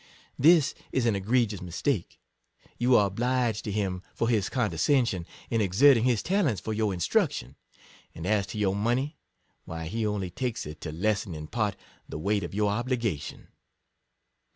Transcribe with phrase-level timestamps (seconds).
[0.39, 2.19] This is an egregious mistake:
[2.79, 6.91] you are obliged to him for his condescension in ex erting his talents for your
[6.91, 7.55] instruction;
[8.15, 9.19] and as to your money,
[9.65, 11.75] why he only takes it to lessen in part
[12.09, 13.49] the weight of your obligation.